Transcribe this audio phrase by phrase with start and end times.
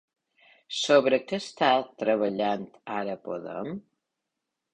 [0.77, 1.69] Sobre què està
[1.99, 2.65] treballant
[2.97, 3.71] ara Podem?